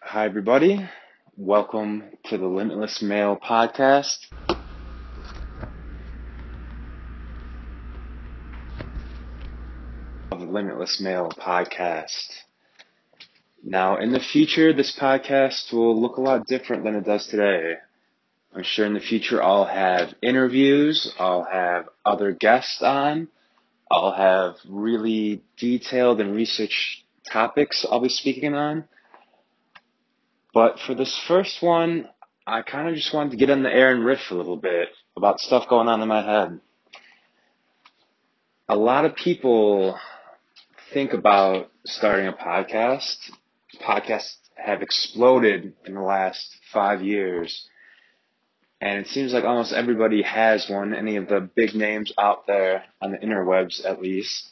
Hi, 0.00 0.24
everybody. 0.26 0.88
Welcome 1.36 2.04
to 2.26 2.38
the 2.38 2.46
Limitless 2.46 3.02
Male 3.02 3.36
podcast. 3.36 4.16
Of 10.30 10.38
the 10.38 10.46
Limitless 10.46 11.00
Male 11.00 11.30
podcast. 11.30 12.28
Now, 13.64 13.98
in 13.98 14.12
the 14.12 14.20
future, 14.20 14.72
this 14.72 14.96
podcast 14.96 15.72
will 15.72 16.00
look 16.00 16.16
a 16.16 16.22
lot 16.22 16.46
different 16.46 16.84
than 16.84 16.94
it 16.94 17.04
does 17.04 17.26
today. 17.26 17.74
I'm 18.54 18.62
sure 18.62 18.86
in 18.86 18.94
the 18.94 19.00
future 19.00 19.42
I'll 19.42 19.66
have 19.66 20.14
interviews, 20.22 21.12
I'll 21.18 21.44
have 21.44 21.88
other 22.04 22.30
guests 22.30 22.80
on, 22.82 23.28
I'll 23.90 24.12
have 24.12 24.54
really 24.66 25.42
detailed 25.58 26.20
and 26.20 26.36
researched 26.36 27.02
topics 27.30 27.84
I'll 27.90 28.00
be 28.00 28.08
speaking 28.08 28.54
on. 28.54 28.84
But 30.52 30.78
for 30.80 30.94
this 30.94 31.18
first 31.28 31.62
one, 31.62 32.08
I 32.46 32.62
kind 32.62 32.88
of 32.88 32.94
just 32.94 33.12
wanted 33.12 33.32
to 33.32 33.36
get 33.36 33.50
in 33.50 33.62
the 33.62 33.72
air 33.72 33.94
and 33.94 34.04
riff 34.04 34.30
a 34.30 34.34
little 34.34 34.56
bit 34.56 34.88
about 35.16 35.40
stuff 35.40 35.68
going 35.68 35.88
on 35.88 36.00
in 36.00 36.08
my 36.08 36.22
head. 36.22 36.60
A 38.68 38.76
lot 38.76 39.04
of 39.04 39.14
people 39.14 39.98
think 40.92 41.12
about 41.12 41.70
starting 41.84 42.26
a 42.26 42.32
podcast. 42.32 43.16
Podcasts 43.82 44.36
have 44.56 44.82
exploded 44.82 45.74
in 45.84 45.94
the 45.94 46.00
last 46.00 46.56
five 46.72 47.02
years. 47.02 47.68
And 48.80 48.98
it 49.00 49.08
seems 49.08 49.32
like 49.32 49.44
almost 49.44 49.72
everybody 49.72 50.22
has 50.22 50.68
one, 50.68 50.94
any 50.94 51.16
of 51.16 51.28
the 51.28 51.40
big 51.54 51.74
names 51.74 52.12
out 52.18 52.46
there 52.46 52.84
on 53.02 53.12
the 53.12 53.18
interwebs 53.18 53.84
at 53.84 54.00
least. 54.00 54.50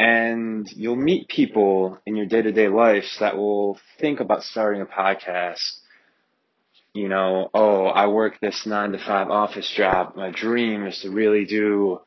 And 0.00 0.66
you'll 0.72 0.96
meet 0.96 1.28
people 1.28 1.98
in 2.06 2.16
your 2.16 2.24
day 2.24 2.40
to 2.40 2.52
day 2.52 2.68
life 2.68 3.04
that 3.20 3.36
will 3.36 3.78
think 3.98 4.20
about 4.20 4.44
starting 4.44 4.80
a 4.80 4.86
podcast. 4.86 5.60
You 6.94 7.10
know, 7.10 7.50
oh, 7.52 7.84
I 7.84 8.06
work 8.06 8.40
this 8.40 8.64
nine 8.64 8.92
to 8.92 8.98
five 8.98 9.28
office 9.28 9.70
job. 9.76 10.16
My 10.16 10.30
dream 10.30 10.86
is 10.86 11.02
to 11.02 11.10
really 11.10 11.44
do 11.44 12.00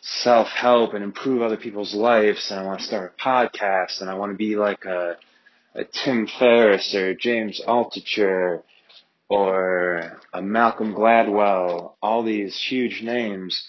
self 0.00 0.48
help 0.48 0.94
and 0.94 1.04
improve 1.04 1.42
other 1.42 1.58
people's 1.58 1.94
lives. 1.94 2.50
And 2.50 2.58
I 2.58 2.64
want 2.64 2.80
to 2.80 2.86
start 2.86 3.12
a 3.18 3.22
podcast 3.22 4.00
and 4.00 4.08
I 4.08 4.14
want 4.14 4.32
to 4.32 4.38
be 4.38 4.56
like 4.56 4.86
a, 4.86 5.18
a 5.74 5.84
Tim 5.84 6.26
Ferriss 6.26 6.94
or 6.94 7.14
James 7.14 7.60
Altucher 7.68 8.62
or 9.28 10.20
a 10.32 10.40
Malcolm 10.40 10.94
Gladwell, 10.94 11.96
all 12.00 12.22
these 12.22 12.58
huge 12.58 13.02
names. 13.02 13.68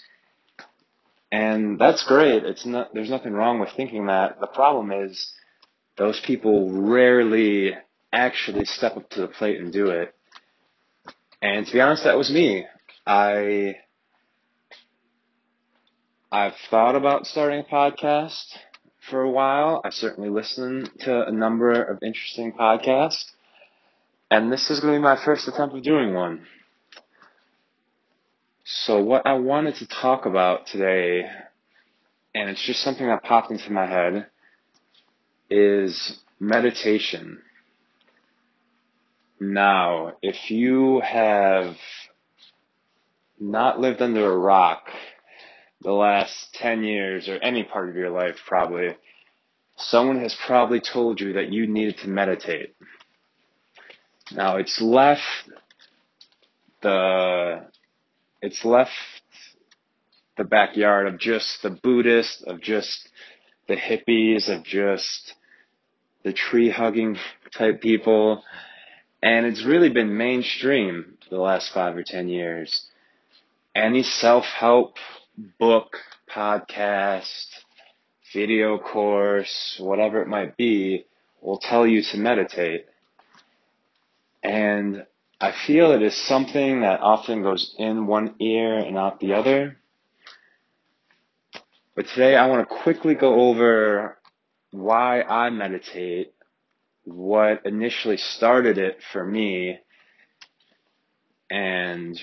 And 1.32 1.78
that's 1.78 2.04
great. 2.06 2.44
It's 2.44 2.64
not, 2.64 2.94
there's 2.94 3.10
nothing 3.10 3.32
wrong 3.32 3.58
with 3.58 3.70
thinking 3.76 4.06
that. 4.06 4.40
The 4.40 4.46
problem 4.46 4.92
is 4.92 5.32
those 5.96 6.20
people 6.24 6.70
rarely 6.70 7.74
actually 8.12 8.64
step 8.64 8.96
up 8.96 9.10
to 9.10 9.22
the 9.22 9.28
plate 9.28 9.60
and 9.60 9.72
do 9.72 9.88
it. 9.88 10.14
And 11.42 11.66
to 11.66 11.72
be 11.72 11.80
honest, 11.80 12.04
that 12.04 12.16
was 12.16 12.30
me. 12.30 12.64
I, 13.06 13.76
I've 16.30 16.54
thought 16.70 16.96
about 16.96 17.26
starting 17.26 17.60
a 17.60 17.74
podcast 17.74 18.56
for 19.10 19.22
a 19.22 19.30
while. 19.30 19.80
I 19.84 19.90
certainly 19.90 20.30
listen 20.30 20.88
to 21.00 21.26
a 21.26 21.32
number 21.32 21.70
of 21.70 22.02
interesting 22.02 22.52
podcasts. 22.52 23.24
And 24.30 24.50
this 24.50 24.70
is 24.70 24.80
going 24.80 24.94
to 24.94 24.98
be 24.98 25.02
my 25.02 25.22
first 25.24 25.46
attempt 25.46 25.76
of 25.76 25.82
doing 25.82 26.14
one. 26.14 26.46
So 28.68 29.00
what 29.00 29.24
I 29.28 29.34
wanted 29.34 29.76
to 29.76 29.86
talk 29.86 30.26
about 30.26 30.66
today, 30.66 31.24
and 32.34 32.50
it's 32.50 32.66
just 32.66 32.82
something 32.82 33.06
that 33.06 33.22
popped 33.22 33.52
into 33.52 33.70
my 33.70 33.86
head, 33.86 34.26
is 35.48 36.18
meditation. 36.40 37.38
Now, 39.38 40.14
if 40.20 40.50
you 40.50 40.98
have 40.98 41.76
not 43.38 43.78
lived 43.78 44.02
under 44.02 44.32
a 44.32 44.36
rock 44.36 44.88
the 45.80 45.92
last 45.92 46.52
10 46.54 46.82
years 46.82 47.28
or 47.28 47.36
any 47.36 47.62
part 47.62 47.88
of 47.88 47.94
your 47.94 48.10
life 48.10 48.34
probably, 48.48 48.96
someone 49.76 50.18
has 50.18 50.34
probably 50.44 50.80
told 50.80 51.20
you 51.20 51.34
that 51.34 51.52
you 51.52 51.68
needed 51.68 51.98
to 51.98 52.08
meditate. 52.08 52.74
Now 54.32 54.56
it's 54.56 54.80
left 54.80 55.22
the 56.82 57.66
it's 58.46 58.64
left 58.64 58.92
the 60.36 60.44
backyard 60.44 61.08
of 61.08 61.18
just 61.18 61.62
the 61.64 61.70
Buddhists, 61.70 62.44
of 62.46 62.60
just 62.60 63.08
the 63.66 63.74
hippies, 63.74 64.48
of 64.48 64.62
just 64.64 65.34
the 66.22 66.32
tree 66.32 66.70
hugging 66.70 67.16
type 67.58 67.80
people. 67.80 68.44
And 69.20 69.46
it's 69.46 69.66
really 69.66 69.90
been 69.90 70.16
mainstream 70.16 71.18
for 71.24 71.34
the 71.34 71.40
last 71.40 71.72
five 71.74 71.96
or 71.96 72.04
ten 72.04 72.28
years. 72.28 72.86
Any 73.74 74.04
self-help 74.04 74.94
book, 75.58 75.96
podcast, 76.32 77.46
video 78.32 78.78
course, 78.78 79.76
whatever 79.80 80.22
it 80.22 80.28
might 80.28 80.56
be, 80.56 81.06
will 81.40 81.58
tell 81.58 81.84
you 81.84 82.00
to 82.12 82.16
meditate. 82.16 82.86
And 84.44 85.04
I 85.38 85.52
feel 85.66 85.92
it 85.92 86.00
is 86.00 86.16
something 86.16 86.80
that 86.80 87.00
often 87.00 87.42
goes 87.42 87.74
in 87.78 88.06
one 88.06 88.36
ear 88.40 88.78
and 88.78 88.96
out 88.96 89.20
the 89.20 89.34
other. 89.34 89.76
But 91.94 92.06
today 92.08 92.36
I 92.36 92.46
want 92.46 92.66
to 92.66 92.74
quickly 92.74 93.14
go 93.14 93.34
over 93.34 94.16
why 94.70 95.20
I 95.20 95.50
meditate, 95.50 96.32
what 97.04 97.66
initially 97.66 98.16
started 98.16 98.78
it 98.78 99.00
for 99.12 99.24
me, 99.26 99.78
and 101.50 102.18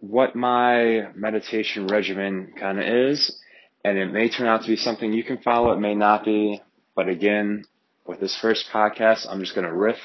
what 0.00 0.34
my 0.34 1.12
meditation 1.14 1.88
regimen 1.88 2.54
kind 2.58 2.78
of 2.78 2.86
is. 2.86 3.38
And 3.84 3.98
it 3.98 4.10
may 4.10 4.30
turn 4.30 4.46
out 4.46 4.62
to 4.62 4.68
be 4.68 4.76
something 4.76 5.12
you 5.12 5.24
can 5.24 5.38
follow, 5.38 5.72
it 5.72 5.80
may 5.80 5.94
not 5.94 6.24
be. 6.24 6.62
But 6.96 7.08
again, 7.08 7.64
with 8.06 8.20
this 8.20 8.38
first 8.40 8.70
podcast, 8.72 9.26
I'm 9.28 9.40
just 9.40 9.54
going 9.54 9.66
to 9.66 9.74
riff 9.74 9.98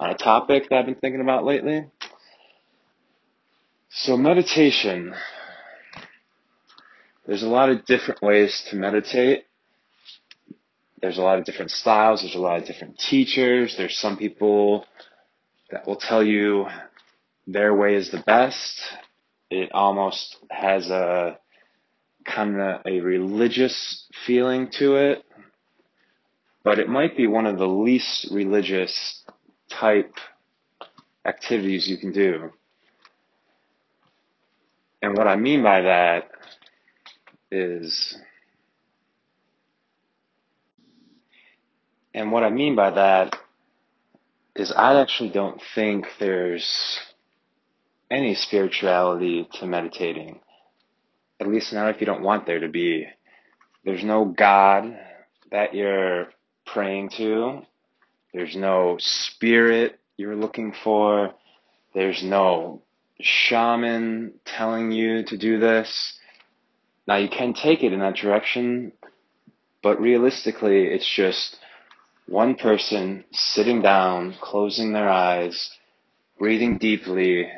on 0.00 0.08
a 0.08 0.16
topic 0.16 0.70
that 0.70 0.78
I've 0.78 0.86
been 0.86 0.94
thinking 0.94 1.20
about 1.20 1.44
lately. 1.44 1.84
So 3.90 4.16
meditation. 4.16 5.14
There's 7.26 7.42
a 7.42 7.48
lot 7.48 7.68
of 7.68 7.84
different 7.84 8.22
ways 8.22 8.66
to 8.70 8.76
meditate. 8.76 9.44
There's 11.02 11.18
a 11.18 11.22
lot 11.22 11.38
of 11.38 11.44
different 11.44 11.70
styles. 11.70 12.22
There's 12.22 12.34
a 12.34 12.40
lot 12.40 12.58
of 12.58 12.66
different 12.66 12.98
teachers. 12.98 13.74
There's 13.76 13.98
some 13.98 14.16
people 14.16 14.86
that 15.70 15.86
will 15.86 15.96
tell 15.96 16.24
you 16.24 16.66
their 17.46 17.74
way 17.74 17.94
is 17.94 18.10
the 18.10 18.22
best. 18.26 18.80
It 19.50 19.70
almost 19.72 20.36
has 20.50 20.88
a 20.88 21.38
kind 22.24 22.58
of 22.58 22.80
a 22.86 23.00
religious 23.00 24.06
feeling 24.26 24.70
to 24.78 24.96
it, 24.96 25.24
but 26.64 26.78
it 26.78 26.88
might 26.88 27.18
be 27.18 27.26
one 27.26 27.46
of 27.46 27.58
the 27.58 27.68
least 27.68 28.28
religious 28.32 29.19
type 29.70 30.14
activities 31.24 31.88
you 31.88 31.96
can 31.98 32.12
do. 32.12 32.50
And 35.02 35.16
what 35.16 35.26
I 35.26 35.36
mean 35.36 35.62
by 35.62 35.82
that 35.82 36.30
is, 37.50 38.16
and 42.14 42.30
what 42.32 42.42
I 42.42 42.50
mean 42.50 42.76
by 42.76 42.90
that 42.90 43.36
is 44.54 44.72
I 44.76 45.00
actually 45.00 45.30
don't 45.30 45.60
think 45.74 46.06
there's 46.18 46.98
any 48.10 48.34
spirituality 48.34 49.48
to 49.54 49.66
meditating. 49.66 50.40
At 51.40 51.48
least 51.48 51.72
not 51.72 51.94
if 51.94 52.00
you 52.00 52.06
don't 52.06 52.22
want 52.22 52.44
there 52.46 52.60
to 52.60 52.68
be. 52.68 53.06
There's 53.84 54.04
no 54.04 54.26
God 54.26 54.98
that 55.50 55.74
you're 55.74 56.28
praying 56.66 57.10
to. 57.16 57.62
There's 58.32 58.54
no 58.54 58.96
spirit 58.98 59.98
you're 60.16 60.36
looking 60.36 60.72
for. 60.84 61.34
There's 61.94 62.22
no 62.22 62.82
shaman 63.20 64.34
telling 64.44 64.92
you 64.92 65.24
to 65.24 65.36
do 65.36 65.58
this. 65.58 66.18
Now 67.08 67.16
you 67.16 67.28
can 67.28 67.54
take 67.54 67.82
it 67.82 67.92
in 67.92 68.00
that 68.00 68.14
direction, 68.16 68.92
but 69.82 70.00
realistically 70.00 70.84
it's 70.84 71.08
just 71.16 71.56
one 72.26 72.54
person 72.54 73.24
sitting 73.32 73.82
down, 73.82 74.36
closing 74.40 74.92
their 74.92 75.08
eyes, 75.08 75.70
breathing 76.38 76.78
deeply, 76.78 77.48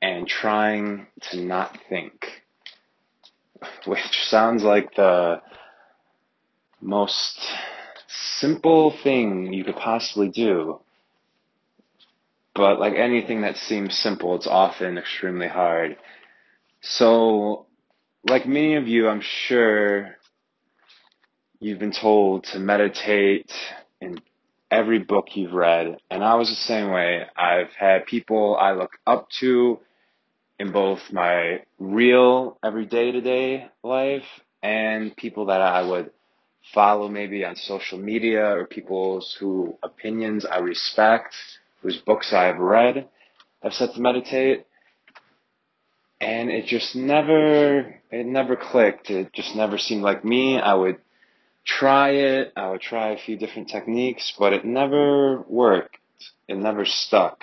and 0.00 0.26
trying 0.26 1.06
to 1.30 1.40
not 1.40 1.78
think. 1.88 2.26
Which 3.86 4.00
sounds 4.24 4.64
like 4.64 4.96
the 4.96 5.40
most 6.80 7.38
simple 8.42 8.92
thing 9.04 9.52
you 9.52 9.62
could 9.62 9.76
possibly 9.76 10.28
do. 10.28 10.80
But 12.54 12.80
like 12.80 12.94
anything 12.94 13.42
that 13.42 13.56
seems 13.56 13.96
simple, 13.96 14.34
it's 14.34 14.48
often 14.48 14.98
extremely 14.98 15.48
hard. 15.48 15.96
So, 16.80 17.66
like 18.28 18.46
many 18.46 18.74
of 18.74 18.88
you, 18.88 19.08
I'm 19.08 19.22
sure 19.22 20.16
you've 21.60 21.78
been 21.78 21.92
told 21.92 22.44
to 22.52 22.58
meditate 22.58 23.50
in 24.00 24.20
every 24.70 24.98
book 24.98 25.28
you've 25.34 25.52
read. 25.52 25.96
And 26.10 26.24
I 26.24 26.34
was 26.34 26.48
the 26.48 26.56
same 26.56 26.90
way. 26.90 27.22
I've 27.36 27.72
had 27.78 28.06
people 28.06 28.56
I 28.56 28.72
look 28.72 28.90
up 29.06 29.28
to 29.40 29.78
in 30.58 30.72
both 30.72 31.00
my 31.12 31.60
real 31.78 32.58
everyday 32.64 33.12
to 33.12 33.20
day 33.20 33.68
life 33.84 34.26
and 34.62 35.16
people 35.16 35.46
that 35.46 35.60
I 35.60 35.82
would 35.82 36.10
follow 36.74 37.08
maybe 37.08 37.44
on 37.44 37.56
social 37.56 37.98
media 37.98 38.44
or 38.44 38.66
people's 38.66 39.36
who 39.38 39.76
opinions 39.82 40.44
I 40.44 40.58
respect, 40.58 41.34
whose 41.80 41.98
books 41.98 42.32
I've 42.32 42.58
read, 42.58 43.08
I've 43.62 43.74
said 43.74 43.90
to 43.94 44.00
meditate. 44.00 44.66
And 46.20 46.50
it 46.50 46.66
just 46.66 46.94
never, 46.94 47.96
it 48.10 48.26
never 48.26 48.54
clicked. 48.54 49.10
It 49.10 49.32
just 49.32 49.56
never 49.56 49.76
seemed 49.76 50.02
like 50.02 50.24
me. 50.24 50.58
I 50.58 50.74
would 50.74 50.98
try 51.64 52.10
it. 52.10 52.52
I 52.56 52.70
would 52.70 52.80
try 52.80 53.10
a 53.10 53.18
few 53.18 53.36
different 53.36 53.68
techniques, 53.68 54.32
but 54.38 54.52
it 54.52 54.64
never 54.64 55.42
worked. 55.48 55.98
It 56.46 56.58
never 56.58 56.84
stuck. 56.84 57.42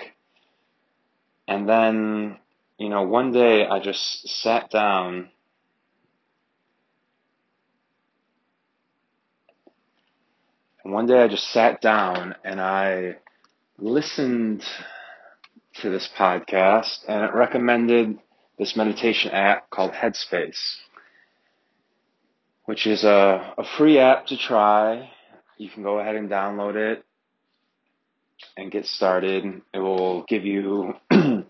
And 1.46 1.68
then, 1.68 2.38
you 2.78 2.88
know, 2.88 3.02
one 3.02 3.32
day 3.32 3.66
I 3.66 3.80
just 3.80 4.26
sat 4.42 4.70
down 4.70 5.28
And 10.84 10.94
one 10.94 11.06
day 11.06 11.22
I 11.22 11.28
just 11.28 11.50
sat 11.52 11.80
down 11.82 12.34
and 12.42 12.60
I 12.60 13.16
listened 13.78 14.64
to 15.82 15.90
this 15.90 16.08
podcast 16.16 17.04
and 17.06 17.24
it 17.24 17.34
recommended 17.34 18.18
this 18.58 18.76
meditation 18.76 19.30
app 19.30 19.68
called 19.68 19.92
Headspace, 19.92 20.76
which 22.64 22.86
is 22.86 23.04
a, 23.04 23.54
a 23.58 23.64
free 23.76 23.98
app 23.98 24.26
to 24.28 24.38
try. 24.38 25.10
You 25.58 25.68
can 25.68 25.82
go 25.82 25.98
ahead 25.98 26.16
and 26.16 26.30
download 26.30 26.76
it 26.76 27.04
and 28.56 28.70
get 28.70 28.86
started. 28.86 29.60
It 29.74 29.78
will 29.78 30.24
give 30.28 30.46
you, 30.46 30.94
I 31.10 31.44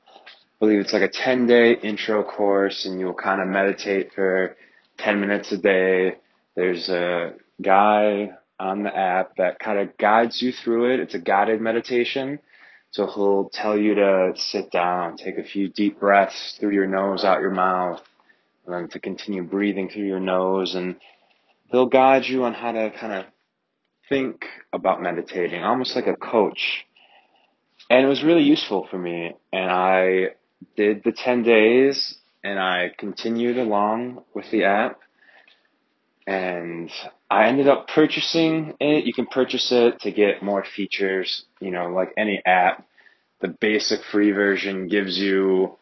believe 0.59 0.81
it's 0.81 0.93
like 0.93 1.03
a 1.03 1.09
10 1.09 1.47
day 1.47 1.75
intro 1.75 2.25
course 2.25 2.85
and 2.85 2.99
you'll 2.99 3.15
kind 3.15 3.41
of 3.41 3.47
meditate 3.47 4.13
for 4.13 4.57
10 4.99 5.21
minutes 5.21 5.53
a 5.53 5.59
day. 5.59 6.17
There's 6.57 6.89
a 6.89 7.35
guy 7.63 8.31
on 8.61 8.83
the 8.83 8.95
app 8.95 9.37
that 9.37 9.59
kind 9.59 9.79
of 9.79 9.97
guides 9.97 10.41
you 10.43 10.53
through 10.53 10.93
it. 10.93 11.01
It's 11.01 11.15
a 11.15 11.19
guided 11.19 11.61
meditation. 11.61 12.39
So 12.91 13.07
he'll 13.07 13.49
tell 13.53 13.79
you 13.79 13.95
to 13.95 14.33
sit 14.37 14.71
down, 14.71 15.17
take 15.17 15.39
a 15.39 15.45
few 15.45 15.69
deep 15.69 15.99
breaths 15.99 16.57
through 16.61 16.73
your 16.73 16.87
nose, 16.87 17.25
out 17.25 17.41
your 17.41 17.53
mouth, 17.53 18.03
and 18.67 18.75
then 18.75 18.89
to 18.91 18.99
continue 19.01 19.43
breathing 19.43 19.89
through 19.89 20.07
your 20.07 20.21
nose. 20.21 20.75
And 20.75 20.97
he'll 21.71 21.87
guide 21.87 22.25
you 22.27 22.45
on 22.45 22.53
how 22.53 22.73
to 22.73 22.91
kind 22.91 23.13
of 23.13 23.25
think 24.09 24.45
about 24.73 25.01
meditating, 25.01 25.63
almost 25.63 25.97
like 25.97 26.07
a 26.07 26.17
coach. 26.17 26.85
And 27.89 28.05
it 28.05 28.09
was 28.09 28.23
really 28.23 28.43
useful 28.43 28.87
for 28.91 28.99
me. 28.99 29.35
And 29.53 29.71
I 29.71 30.35
did 30.77 31.03
the 31.03 31.13
10 31.13 31.45
days 31.45 32.19
and 32.45 32.59
I 32.59 32.93
continued 32.99 33.57
along 33.57 34.25
with 34.35 34.51
the 34.51 34.65
app 34.65 35.01
and 36.27 36.91
I 37.31 37.47
ended 37.47 37.69
up 37.69 37.87
purchasing 37.87 38.75
it. 38.81 39.05
You 39.05 39.13
can 39.13 39.27
purchase 39.27 39.71
it 39.71 40.01
to 40.01 40.11
get 40.11 40.43
more 40.43 40.65
features, 40.65 41.45
you 41.61 41.71
know, 41.71 41.89
like 41.89 42.13
any 42.17 42.43
app. 42.45 42.85
The 43.41 43.49
basic 43.49 44.01
free 44.11 44.33
version 44.33 44.89
gives 44.89 45.17
you 45.17 45.77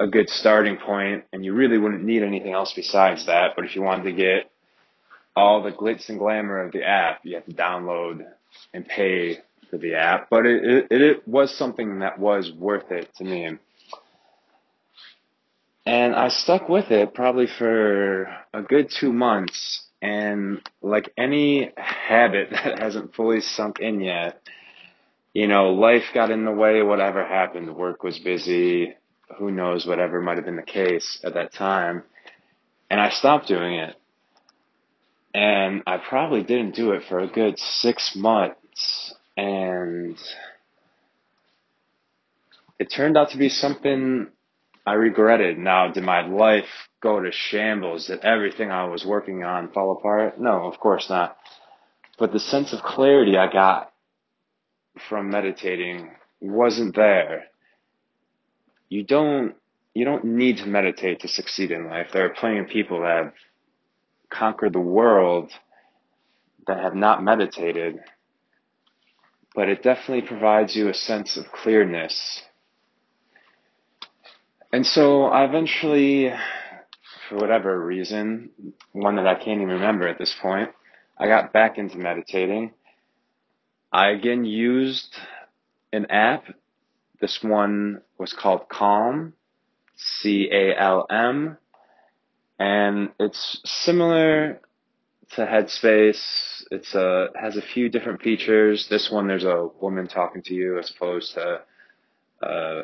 a 0.00 0.06
good 0.06 0.28
starting 0.30 0.78
point, 0.78 1.24
and 1.32 1.44
you 1.44 1.52
really 1.52 1.78
wouldn't 1.78 2.02
need 2.02 2.22
anything 2.22 2.52
else 2.52 2.72
besides 2.74 3.26
that. 3.26 3.52
But 3.54 3.66
if 3.66 3.76
you 3.76 3.82
wanted 3.82 4.04
to 4.04 4.12
get 4.12 4.50
all 5.36 5.62
the 5.62 5.70
glitz 5.70 6.08
and 6.08 6.18
glamour 6.18 6.60
of 6.64 6.72
the 6.72 6.82
app, 6.82 7.20
you 7.22 7.34
have 7.34 7.44
to 7.46 7.52
download 7.52 8.24
and 8.72 8.86
pay 8.86 9.38
for 9.70 9.78
the 9.78 9.94
app. 9.94 10.28
But 10.30 10.46
it, 10.46 10.86
it, 10.90 11.02
it 11.02 11.28
was 11.28 11.56
something 11.56 11.98
that 11.98 12.18
was 12.18 12.50
worth 12.50 12.90
it 12.90 13.14
to 13.16 13.24
me. 13.24 13.58
And 15.86 16.14
I 16.14 16.28
stuck 16.28 16.68
with 16.68 16.90
it 16.90 17.12
probably 17.12 17.46
for 17.46 18.24
a 18.54 18.62
good 18.62 18.90
two 18.90 19.12
months. 19.12 19.83
And 20.04 20.60
like 20.82 21.10
any 21.16 21.72
habit 21.78 22.50
that 22.50 22.78
hasn't 22.78 23.14
fully 23.14 23.40
sunk 23.40 23.80
in 23.80 24.02
yet, 24.02 24.38
you 25.32 25.48
know, 25.48 25.72
life 25.72 26.02
got 26.12 26.30
in 26.30 26.44
the 26.44 26.52
way, 26.52 26.82
whatever 26.82 27.24
happened. 27.24 27.74
Work 27.74 28.02
was 28.02 28.18
busy. 28.18 28.94
Who 29.38 29.50
knows, 29.50 29.86
whatever 29.86 30.20
might 30.20 30.36
have 30.36 30.44
been 30.44 30.56
the 30.56 30.62
case 30.62 31.20
at 31.24 31.32
that 31.34 31.54
time. 31.54 32.02
And 32.90 33.00
I 33.00 33.08
stopped 33.08 33.48
doing 33.48 33.76
it. 33.76 33.96
And 35.32 35.82
I 35.86 35.96
probably 35.96 36.42
didn't 36.42 36.74
do 36.74 36.92
it 36.92 37.04
for 37.08 37.20
a 37.20 37.26
good 37.26 37.58
six 37.58 38.14
months. 38.14 39.14
And 39.38 40.18
it 42.78 42.92
turned 42.94 43.16
out 43.16 43.30
to 43.30 43.38
be 43.38 43.48
something 43.48 44.28
I 44.86 44.94
regretted. 44.94 45.58
Now, 45.58 45.88
did 45.88 46.04
my 46.04 46.26
life 46.26 46.68
go 47.00 47.20
to 47.20 47.30
shambles? 47.32 48.06
Did 48.08 48.20
everything 48.20 48.70
I 48.70 48.84
was 48.84 49.04
working 49.04 49.42
on 49.42 49.72
fall 49.72 49.92
apart? 49.92 50.38
No, 50.38 50.66
of 50.66 50.78
course 50.78 51.08
not. 51.08 51.36
But 52.18 52.32
the 52.32 52.40
sense 52.40 52.72
of 52.72 52.82
clarity 52.82 53.36
I 53.36 53.50
got 53.50 53.92
from 55.08 55.30
meditating 55.30 56.10
wasn't 56.40 56.94
there. 56.94 57.44
You 58.88 59.04
don't, 59.04 59.54
you 59.94 60.04
don't 60.04 60.24
need 60.24 60.58
to 60.58 60.66
meditate 60.66 61.20
to 61.20 61.28
succeed 61.28 61.70
in 61.70 61.88
life. 61.88 62.08
There 62.12 62.26
are 62.26 62.34
plenty 62.34 62.58
of 62.58 62.68
people 62.68 63.00
that 63.00 63.24
have 63.24 63.32
conquered 64.30 64.74
the 64.74 64.80
world 64.80 65.50
that 66.66 66.78
have 66.78 66.94
not 66.94 67.24
meditated, 67.24 68.00
but 69.54 69.68
it 69.68 69.82
definitely 69.82 70.26
provides 70.26 70.76
you 70.76 70.88
a 70.88 70.94
sense 70.94 71.36
of 71.36 71.50
clearness 71.50 72.42
and 74.74 74.84
so 74.84 75.26
I 75.26 75.44
eventually, 75.44 76.32
for 77.28 77.36
whatever 77.36 77.80
reason, 77.80 78.50
one 78.90 79.14
that 79.16 79.26
I 79.28 79.36
can't 79.36 79.60
even 79.60 79.68
remember 79.68 80.08
at 80.08 80.18
this 80.18 80.34
point, 80.42 80.70
I 81.16 81.28
got 81.28 81.52
back 81.52 81.78
into 81.78 81.96
meditating. 81.96 82.72
I 83.92 84.10
again 84.10 84.44
used 84.44 85.14
an 85.92 86.06
app. 86.06 86.46
This 87.20 87.38
one 87.40 88.00
was 88.18 88.32
called 88.32 88.68
Calm, 88.68 89.34
C 89.94 90.48
A 90.50 90.74
L 90.76 91.06
M, 91.08 91.56
and 92.58 93.10
it's 93.20 93.60
similar 93.64 94.60
to 95.36 95.46
Headspace. 95.46 96.64
It's 96.72 96.96
a 96.96 97.28
has 97.40 97.56
a 97.56 97.62
few 97.62 97.88
different 97.88 98.22
features. 98.22 98.88
This 98.90 99.08
one, 99.08 99.28
there's 99.28 99.44
a 99.44 99.68
woman 99.80 100.08
talking 100.08 100.42
to 100.42 100.54
you 100.54 100.80
as 100.80 100.90
opposed 100.90 101.34
to 101.34 101.60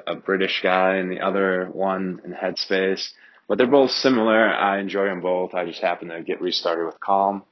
a 0.06 0.14
British 0.16 0.60
guy 0.62 0.96
and 0.96 1.10
the 1.10 1.20
other 1.20 1.68
one 1.72 2.20
in 2.24 2.32
Headspace. 2.32 3.10
But 3.48 3.58
they're 3.58 3.66
both 3.66 3.90
similar. 3.90 4.48
I 4.48 4.78
enjoy 4.78 5.06
them 5.06 5.20
both. 5.20 5.54
I 5.54 5.66
just 5.66 5.80
happen 5.80 6.08
to 6.08 6.22
get 6.22 6.40
restarted 6.40 6.86
with 6.86 7.00
Calm. 7.00 7.42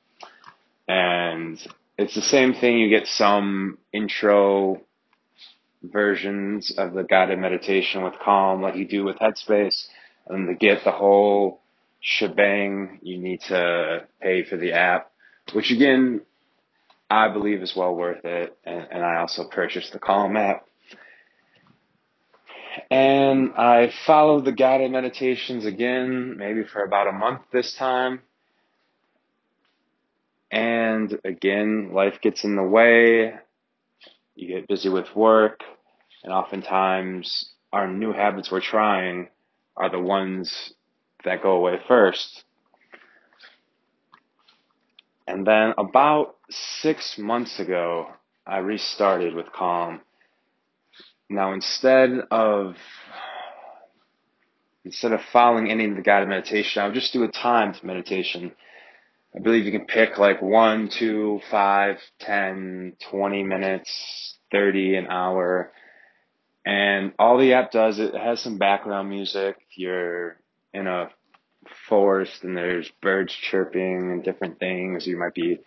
And 0.86 1.58
it's 1.98 2.14
the 2.14 2.22
same 2.22 2.54
thing. 2.54 2.78
You 2.78 2.88
get 2.88 3.08
some 3.08 3.78
intro 3.92 4.80
versions 5.82 6.72
of 6.78 6.92
the 6.92 7.02
guided 7.02 7.40
meditation 7.40 8.04
with 8.04 8.14
Calm 8.22 8.62
like 8.62 8.76
you 8.76 8.86
do 8.86 9.04
with 9.04 9.16
Headspace. 9.16 9.86
And 10.28 10.46
to 10.46 10.54
get 10.54 10.84
the 10.84 10.92
whole 10.92 11.60
shebang, 12.00 13.00
you 13.02 13.18
need 13.18 13.40
to 13.48 14.06
pay 14.22 14.44
for 14.44 14.56
the 14.56 14.74
app, 14.74 15.10
which 15.52 15.72
again, 15.72 16.20
I 17.10 17.28
believe 17.28 17.60
is 17.60 17.74
well 17.74 17.96
worth 17.96 18.24
it. 18.24 18.56
And, 18.64 18.86
and 18.92 19.04
I 19.04 19.16
also 19.16 19.48
purchased 19.48 19.92
the 19.92 19.98
Calm 19.98 20.36
app 20.36 20.67
and 22.90 23.52
I 23.54 23.92
followed 24.06 24.44
the 24.44 24.52
guided 24.52 24.90
meditations 24.90 25.64
again, 25.64 26.36
maybe 26.36 26.64
for 26.64 26.82
about 26.82 27.08
a 27.08 27.12
month 27.12 27.42
this 27.52 27.74
time. 27.74 28.20
And 30.50 31.18
again, 31.24 31.90
life 31.92 32.20
gets 32.22 32.44
in 32.44 32.56
the 32.56 32.62
way. 32.62 33.34
You 34.34 34.48
get 34.48 34.68
busy 34.68 34.88
with 34.88 35.14
work. 35.14 35.60
And 36.24 36.32
oftentimes, 36.32 37.50
our 37.72 37.86
new 37.86 38.12
habits 38.12 38.50
we're 38.50 38.60
trying 38.60 39.28
are 39.76 39.90
the 39.90 40.00
ones 40.00 40.72
that 41.24 41.42
go 41.42 41.52
away 41.52 41.78
first. 41.86 42.44
And 45.26 45.46
then 45.46 45.74
about 45.76 46.36
six 46.48 47.18
months 47.18 47.60
ago, 47.60 48.08
I 48.46 48.58
restarted 48.58 49.34
with 49.34 49.52
Calm. 49.52 50.00
Now, 51.30 51.52
instead 51.52 52.10
of 52.30 52.76
instead 54.84 55.12
of 55.12 55.20
following 55.32 55.70
any 55.70 55.84
of 55.84 55.96
the 55.96 56.02
guided 56.02 56.28
meditation, 56.28 56.82
I 56.82 56.86
would 56.86 56.94
just 56.94 57.12
do 57.12 57.24
a 57.24 57.28
timed 57.28 57.82
meditation. 57.84 58.52
I 59.36 59.40
believe 59.40 59.66
you 59.66 59.72
can 59.72 59.86
pick 59.86 60.16
like 60.16 60.40
one, 60.40 60.88
two, 60.88 61.40
five, 61.50 61.96
ten, 62.18 62.94
twenty 63.10 63.42
minutes, 63.42 64.38
30, 64.50 64.96
an 64.96 65.06
hour. 65.08 65.72
And 66.64 67.12
all 67.18 67.38
the 67.38 67.52
app 67.52 67.70
does, 67.70 67.98
it 67.98 68.14
has 68.14 68.40
some 68.40 68.58
background 68.58 69.10
music. 69.10 69.56
You're 69.76 70.36
in 70.72 70.86
a 70.86 71.10
forest 71.88 72.42
and 72.42 72.56
there's 72.56 72.90
birds 73.02 73.34
chirping 73.34 74.12
and 74.12 74.24
different 74.24 74.58
things. 74.58 75.06
You 75.06 75.18
might 75.18 75.34
be 75.34 75.60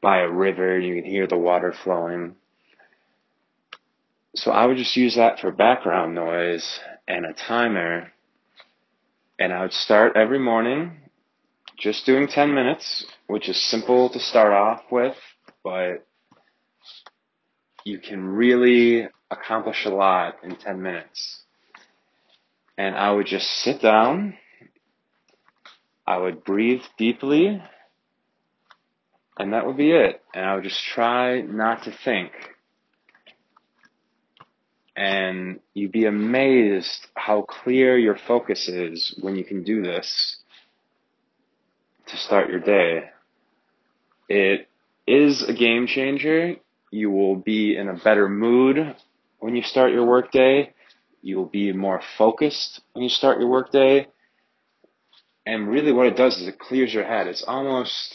by 0.00 0.20
a 0.20 0.30
river 0.30 0.76
and 0.76 0.84
you 0.84 0.94
can 0.94 1.10
hear 1.10 1.26
the 1.26 1.36
water 1.36 1.74
flowing. 1.84 2.36
So 4.36 4.50
I 4.50 4.66
would 4.66 4.76
just 4.76 4.96
use 4.96 5.14
that 5.14 5.38
for 5.38 5.52
background 5.52 6.14
noise 6.14 6.80
and 7.06 7.24
a 7.24 7.32
timer. 7.32 8.12
And 9.38 9.52
I 9.52 9.62
would 9.62 9.72
start 9.72 10.16
every 10.16 10.40
morning 10.40 10.92
just 11.78 12.04
doing 12.04 12.26
10 12.26 12.52
minutes, 12.52 13.06
which 13.26 13.48
is 13.48 13.60
simple 13.70 14.08
to 14.10 14.18
start 14.18 14.52
off 14.52 14.82
with, 14.90 15.16
but 15.62 16.06
you 17.84 17.98
can 17.98 18.24
really 18.24 19.08
accomplish 19.30 19.84
a 19.84 19.90
lot 19.90 20.36
in 20.42 20.56
10 20.56 20.82
minutes. 20.82 21.42
And 22.76 22.96
I 22.96 23.12
would 23.12 23.26
just 23.26 23.46
sit 23.46 23.80
down. 23.80 24.34
I 26.06 26.16
would 26.16 26.42
breathe 26.42 26.82
deeply. 26.98 27.62
And 29.38 29.52
that 29.52 29.64
would 29.66 29.76
be 29.76 29.92
it. 29.92 30.22
And 30.34 30.44
I 30.44 30.54
would 30.56 30.64
just 30.64 30.82
try 30.84 31.40
not 31.40 31.84
to 31.84 31.92
think. 32.04 32.32
And 34.96 35.60
you'd 35.72 35.92
be 35.92 36.06
amazed 36.06 37.06
how 37.14 37.42
clear 37.42 37.98
your 37.98 38.16
focus 38.16 38.68
is 38.68 39.18
when 39.20 39.34
you 39.34 39.44
can 39.44 39.64
do 39.64 39.82
this 39.82 40.36
to 42.06 42.16
start 42.16 42.48
your 42.48 42.60
day. 42.60 43.10
It 44.28 44.68
is 45.06 45.42
a 45.42 45.52
game 45.52 45.86
changer. 45.86 46.56
You 46.90 47.10
will 47.10 47.36
be 47.36 47.76
in 47.76 47.88
a 47.88 47.94
better 47.94 48.28
mood 48.28 48.94
when 49.40 49.56
you 49.56 49.62
start 49.62 49.92
your 49.92 50.06
workday. 50.06 50.72
You 51.22 51.38
will 51.38 51.46
be 51.46 51.72
more 51.72 52.00
focused 52.16 52.80
when 52.92 53.02
you 53.02 53.08
start 53.08 53.40
your 53.40 53.48
workday. 53.48 54.06
And 55.46 55.68
really 55.68 55.92
what 55.92 56.06
it 56.06 56.16
does 56.16 56.40
is 56.40 56.48
it 56.48 56.58
clears 56.58 56.94
your 56.94 57.04
head. 57.04 57.26
It's 57.26 57.44
almost, 57.46 58.14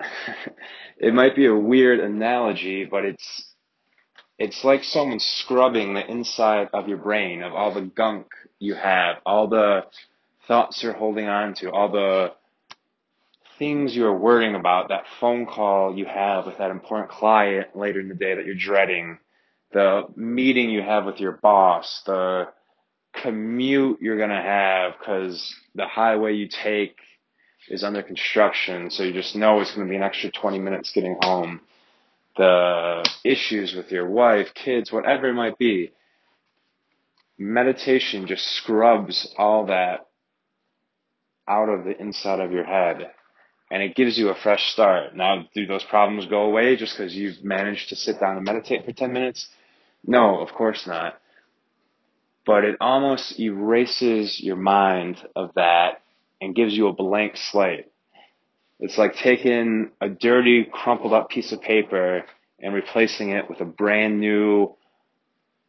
it 0.98 1.14
might 1.14 1.34
be 1.34 1.46
a 1.46 1.54
weird 1.54 2.00
analogy, 2.00 2.84
but 2.84 3.04
it's, 3.04 3.49
it's 4.40 4.64
like 4.64 4.82
someone 4.82 5.20
scrubbing 5.20 5.92
the 5.92 6.10
inside 6.10 6.70
of 6.72 6.88
your 6.88 6.96
brain 6.96 7.42
of 7.42 7.52
all 7.52 7.74
the 7.74 7.82
gunk 7.82 8.26
you 8.58 8.74
have, 8.74 9.16
all 9.26 9.46
the 9.46 9.84
thoughts 10.48 10.82
you're 10.82 10.94
holding 10.94 11.28
on 11.28 11.52
to, 11.56 11.70
all 11.70 11.92
the 11.92 12.32
things 13.58 13.94
you're 13.94 14.16
worrying 14.16 14.54
about, 14.54 14.88
that 14.88 15.04
phone 15.20 15.44
call 15.44 15.94
you 15.94 16.06
have 16.06 16.46
with 16.46 16.56
that 16.56 16.70
important 16.70 17.10
client 17.10 17.76
later 17.76 18.00
in 18.00 18.08
the 18.08 18.14
day 18.14 18.34
that 18.34 18.46
you're 18.46 18.54
dreading, 18.54 19.18
the 19.72 20.04
meeting 20.16 20.70
you 20.70 20.80
have 20.80 21.04
with 21.04 21.20
your 21.20 21.32
boss, 21.32 22.02
the 22.06 22.48
commute 23.12 24.00
you're 24.00 24.16
going 24.16 24.30
to 24.30 24.36
have 24.36 24.94
because 24.98 25.54
the 25.74 25.86
highway 25.86 26.32
you 26.32 26.48
take 26.48 26.96
is 27.68 27.84
under 27.84 28.02
construction, 28.02 28.90
so 28.90 29.02
you 29.02 29.12
just 29.12 29.36
know 29.36 29.60
it's 29.60 29.74
going 29.74 29.86
to 29.86 29.90
be 29.90 29.96
an 29.96 30.02
extra 30.02 30.30
20 30.30 30.58
minutes 30.58 30.92
getting 30.94 31.18
home. 31.20 31.60
The 32.40 33.06
issues 33.22 33.74
with 33.74 33.92
your 33.92 34.08
wife, 34.08 34.54
kids, 34.54 34.90
whatever 34.90 35.28
it 35.28 35.34
might 35.34 35.58
be. 35.58 35.92
Meditation 37.36 38.26
just 38.26 38.46
scrubs 38.56 39.30
all 39.36 39.66
that 39.66 40.06
out 41.46 41.68
of 41.68 41.84
the 41.84 42.00
inside 42.00 42.40
of 42.40 42.50
your 42.50 42.64
head 42.64 43.10
and 43.70 43.82
it 43.82 43.94
gives 43.94 44.16
you 44.16 44.30
a 44.30 44.34
fresh 44.34 44.72
start. 44.72 45.14
Now, 45.14 45.44
do 45.54 45.66
those 45.66 45.84
problems 45.84 46.24
go 46.24 46.44
away 46.44 46.76
just 46.76 46.96
because 46.96 47.14
you've 47.14 47.44
managed 47.44 47.90
to 47.90 47.96
sit 47.96 48.18
down 48.18 48.36
and 48.38 48.46
meditate 48.46 48.86
for 48.86 48.92
10 48.92 49.12
minutes? 49.12 49.46
No, 50.02 50.40
of 50.40 50.54
course 50.54 50.86
not. 50.86 51.20
But 52.46 52.64
it 52.64 52.76
almost 52.80 53.38
erases 53.38 54.40
your 54.40 54.56
mind 54.56 55.18
of 55.36 55.50
that 55.56 56.00
and 56.40 56.54
gives 56.54 56.74
you 56.74 56.88
a 56.88 56.94
blank 56.94 57.36
slate. 57.36 57.92
It's 58.80 58.98
like 58.98 59.14
taking 59.14 59.90
a 60.00 60.08
dirty, 60.08 60.64
crumpled 60.64 61.12
up 61.12 61.28
piece 61.28 61.52
of 61.52 61.60
paper 61.60 62.24
and 62.58 62.74
replacing 62.74 63.30
it 63.30 63.48
with 63.48 63.60
a 63.60 63.64
brand 63.64 64.20
new, 64.20 64.74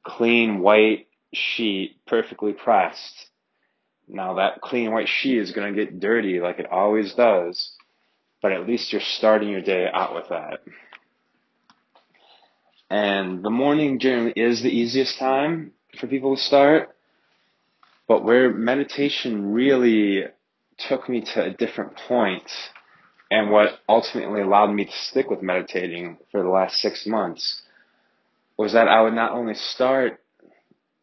clean 0.03 0.59
white 0.59 1.07
sheet, 1.33 1.97
perfectly 2.07 2.53
pressed. 2.53 3.27
Now 4.07 4.35
that 4.35 4.61
clean 4.61 4.91
white 4.91 5.07
sheet 5.07 5.37
is 5.37 5.51
going 5.51 5.73
to 5.73 5.85
get 5.85 5.99
dirty 5.99 6.39
like 6.39 6.59
it 6.59 6.71
always 6.71 7.13
does 7.13 7.75
but 8.41 8.51
at 8.51 8.67
least 8.67 8.91
you're 8.91 9.01
starting 9.01 9.49
your 9.49 9.61
day 9.61 9.87
out 9.93 10.15
with 10.15 10.29
that. 10.29 10.61
And 12.89 13.43
the 13.43 13.49
morning 13.49 13.99
generally 13.99 14.33
is 14.35 14.61
the 14.61 14.69
easiest 14.69 15.17
time 15.17 15.71
for 15.99 16.07
people 16.07 16.35
to 16.35 16.41
start, 16.41 16.95
but 18.07 18.23
where 18.23 18.51
meditation 18.51 19.53
really 19.53 20.23
took 20.77 21.07
me 21.07 21.21
to 21.33 21.43
a 21.43 21.51
different 21.51 21.95
point 21.95 22.49
and 23.31 23.49
what 23.49 23.79
ultimately 23.87 24.41
allowed 24.41 24.71
me 24.73 24.85
to 24.85 24.91
stick 24.91 25.29
with 25.29 25.41
meditating 25.41 26.17
for 26.31 26.43
the 26.43 26.49
last 26.49 26.75
six 26.75 27.07
months 27.07 27.61
was 28.57 28.73
that 28.73 28.89
I 28.89 29.01
would 29.01 29.13
not 29.13 29.31
only 29.31 29.55
start 29.55 30.19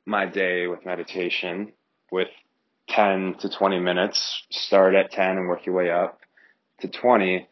my 0.05 0.27
day 0.27 0.67
with 0.67 0.85
meditation 0.85 1.73
with 2.13 2.29
10 2.91 3.37
to 3.41 3.49
20 3.49 3.81
minutes, 3.81 4.43
start 4.51 4.95
at 4.95 5.11
10 5.11 5.39
and 5.39 5.49
work 5.49 5.65
your 5.65 5.75
way 5.75 5.91
up, 5.91 6.21
to 6.81 6.89
20, 6.89 7.49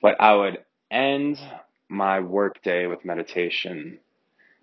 but 0.00 0.20
I 0.20 0.34
would 0.34 0.58
end 0.90 1.38
my 1.88 2.20
work 2.20 2.62
day 2.62 2.86
with 2.86 3.04
meditation. 3.04 3.98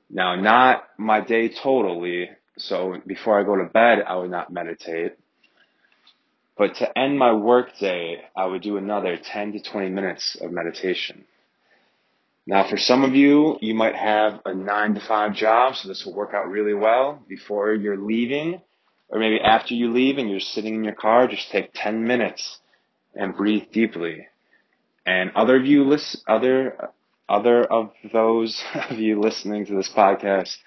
Now, 0.10 0.36
not 0.36 0.84
my 0.98 1.22
day 1.22 1.50
totally. 1.50 2.30
So 2.58 2.98
before 3.06 3.40
I 3.40 3.44
go 3.44 3.56
to 3.56 3.66
bed, 3.66 4.00
I 4.08 4.16
would 4.16 4.32
not 4.32 4.52
meditate. 4.52 5.14
But 6.60 6.76
to 6.76 7.00
end 7.00 7.18
my 7.18 7.32
workday, 7.32 8.22
I 8.36 8.46
would 8.46 8.62
do 8.62 8.76
another 8.76 9.16
10 9.18 9.54
to 9.54 9.62
20 9.62 9.90
minutes 9.92 10.36
of 10.42 10.52
meditation. 10.52 11.24
Now, 12.46 12.70
for 12.70 12.76
some 12.76 13.06
of 13.06 13.16
you, 13.16 13.58
you 13.62 13.74
might 13.74 13.96
have 13.96 14.42
a 14.44 14.54
nine 14.54 14.94
to 14.96 15.00
five 15.00 15.34
job, 15.34 15.78
so 15.78 15.88
this 15.88 16.06
will 16.06 16.14
work 16.14 16.34
out 16.34 16.50
really 16.50 16.74
well 16.74 17.24
before 17.30 17.74
you're 17.74 17.96
leaving, 17.96 18.62
or 19.08 19.20
maybe 19.22 19.40
after 19.40 19.74
you 19.74 19.94
leave 19.94 20.18
and 20.18 20.30
you're 20.30 20.42
sitting 20.42 20.76
in 20.76 20.84
your 20.84 20.96
car, 20.96 21.30
just 21.30 21.50
take 21.50 21.72
10 21.74 22.04
minutes 22.04 22.60
and 23.16 23.38
breathe 23.38 23.72
deeply. 23.72 24.28
And 25.06 25.32
other 25.38 25.56
of 25.56 25.66
you 25.66 25.86
listen, 25.86 26.20
other, 26.28 26.90
other 27.30 27.64
of 27.64 27.92
those 28.12 28.62
of 28.90 29.00
you 29.00 29.22
listening 29.22 29.66
to 29.68 29.76
this 29.76 29.90
podcast 29.96 30.58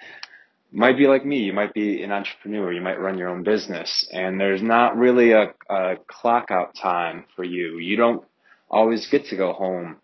might 0.73 0.97
be 0.97 1.07
like 1.07 1.25
me. 1.25 1.39
You 1.39 1.53
might 1.53 1.75
be 1.75 2.03
an 2.03 2.11
entrepreneur. 2.11 2.73
You 2.73 2.81
might 2.81 3.01
run 3.01 3.19
your 3.19 3.29
own 3.29 3.43
business 3.43 4.09
and 4.11 4.41
there's 4.41 4.63
not 4.63 4.97
really 4.97 5.33
a, 5.33 5.53
a 5.69 5.97
clock 6.07 6.51
out 6.51 6.75
time 6.75 7.25
for 7.37 7.45
you. 7.45 7.79
You 7.79 7.97
don't 7.97 8.25
always 8.71 9.07
get 9.09 9.27
to 9.27 9.37
go 9.37 9.53
home 9.53 9.97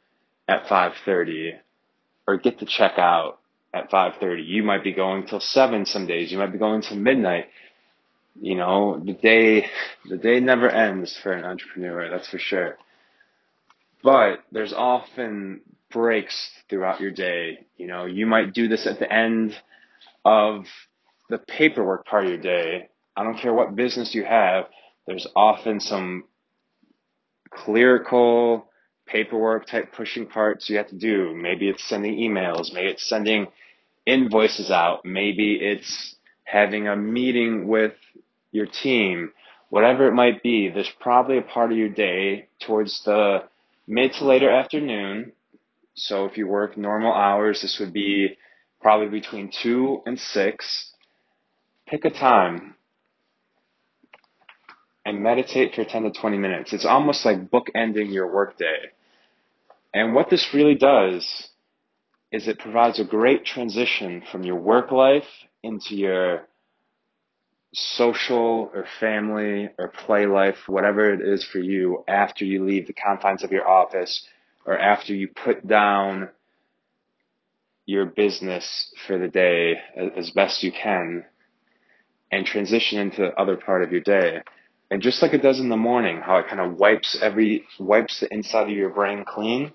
at 0.46 0.66
5.30 0.66 1.52
or 2.26 2.37
get 2.37 2.58
to 2.58 2.66
check 2.66 2.98
out 2.98 3.38
at 3.72 3.90
5.30. 3.90 4.46
You 4.46 4.62
might 4.62 4.84
be 4.84 4.92
going 4.92 5.26
till 5.26 5.40
7 5.40 5.87
some 5.87 6.06
days. 6.06 6.30
You 6.30 6.38
might 6.38 6.52
be 6.52 6.58
going 6.58 6.82
till 6.82 6.98
midnight. 6.98 7.46
You 8.40 8.54
know, 8.54 9.02
the 9.04 9.14
day, 9.14 9.66
the 10.08 10.18
day 10.18 10.38
never 10.38 10.68
ends 10.68 11.18
for 11.22 11.32
an 11.32 11.44
entrepreneur, 11.44 12.08
that's 12.10 12.28
for 12.28 12.38
sure. 12.38 12.76
But 14.02 14.44
there's 14.52 14.72
often 14.72 15.62
breaks 15.90 16.50
throughout 16.68 17.00
your 17.00 17.10
day. 17.10 17.66
You 17.76 17.87
know, 17.88 18.04
you 18.04 18.26
might 18.26 18.52
do 18.52 18.68
this 18.68 18.87
at 18.87 18.98
the 18.98 19.12
end 19.12 19.56
of 20.28 20.66
the 21.30 21.38
paperwork 21.38 22.06
part 22.06 22.25
of 22.25 22.30
your 22.30 22.40
day. 22.40 22.88
I 23.16 23.25
don't 23.25 23.38
care 23.38 23.54
what 23.54 23.75
business 23.75 24.14
you 24.14 24.25
have, 24.25 24.66
there's 25.06 25.26
often 25.35 25.80
some 25.80 26.25
clerical 27.50 28.68
paperwork 29.06 29.66
type 29.66 29.90
pushing 29.92 30.26
parts 30.26 30.68
you 30.68 30.76
have 30.76 30.88
to 30.88 30.99
do. 30.99 31.35
Maybe 31.35 31.68
it's 31.68 31.88
sending 31.88 32.16
emails, 32.16 32.75
maybe 32.75 32.88
it's 32.90 33.08
sending 33.08 33.47
invoices 34.04 34.70
out, 34.70 35.04
maybe 35.04 35.54
it's 35.54 36.14
having 36.44 36.88
a 36.88 36.97
meeting 36.97 37.66
with 37.66 37.94
your 38.52 38.66
team, 38.66 39.32
whatever 39.70 40.08
it 40.08 40.12
might 40.12 40.42
be, 40.42 40.68
there's 40.68 40.92
probably 41.00 41.38
a 41.38 41.42
part 41.42 41.73
of 41.73 41.78
your 41.78 41.88
day 41.88 42.49
towards 42.61 43.02
the 43.04 43.44
mid 43.87 44.12
to 44.14 44.26
later 44.26 44.50
afternoon. 44.50 45.32
So 45.94 46.26
if 46.26 46.37
you 46.37 46.47
work 46.47 46.76
normal 46.76 47.12
hours, 47.12 47.62
this 47.62 47.78
would 47.80 47.92
be 47.92 48.37
probably 48.80 49.08
between 49.08 49.50
2 49.62 50.02
and 50.06 50.18
6. 50.18 50.92
Pick 51.87 52.04
a 52.04 52.11
time 52.11 52.75
and 55.04 55.23
meditate 55.23 55.75
for 55.75 55.85
10 55.85 56.02
to 56.04 56.11
20 56.11 56.38
minutes. 56.38 56.73
It's 56.73 56.85
almost 56.85 57.25
like 57.25 57.50
bookending 57.50 58.12
your 58.12 58.32
workday. 58.32 58.92
And 59.94 60.14
what 60.14 60.28
this 60.28 60.52
really 60.52 60.75
does 60.75 61.49
is 62.30 62.47
it 62.47 62.58
provides 62.58 63.00
a 63.00 63.04
great 63.04 63.44
transition 63.44 64.23
from 64.30 64.44
your 64.44 64.56
work 64.56 64.92
life 64.92 65.25
into 65.62 65.97
your 65.97 66.47
social 67.73 68.70
or 68.75 68.85
family 69.00 69.70
or 69.78 69.88
play 69.88 70.26
life, 70.26 70.56
whatever 70.66 71.12
it 71.12 71.20
is 71.20 71.44
for 71.44 71.58
you, 71.58 72.04
after 72.06 72.44
you 72.44 72.64
leave 72.64 72.87
the 72.87 72.92
confines 72.92 73.42
of 73.42 73.50
your 73.50 73.66
office 73.66 74.26
or 74.66 74.78
after 74.78 75.14
you 75.14 75.28
put 75.28 75.66
down 75.66 76.28
your 77.88 78.04
business 78.04 78.92
for 79.07 79.18
the 79.18 79.28
day 79.28 79.80
as 80.14 80.30
best 80.33 80.62
you 80.62 80.71
can 80.71 81.25
and 82.30 82.45
transition 82.45 82.99
into 82.99 83.23
the 83.23 83.40
other 83.40 83.57
part 83.57 83.83
of 83.83 83.90
your 83.90 84.02
day. 84.02 84.42
And 84.90 85.00
just 85.00 85.23
like 85.23 85.33
it 85.33 85.40
does 85.40 85.59
in 85.59 85.71
the 85.71 85.76
morning, 85.76 86.21
how 86.21 86.37
it 86.37 86.49
kind 86.49 86.61
of 86.61 86.78
wipes 86.78 87.18
every, 87.23 87.64
wipes 87.80 88.21
the 88.21 88.30
inside 88.30 88.64
of 88.64 88.76
your 88.76 88.90
brain 88.90 89.25
clean, 89.26 89.73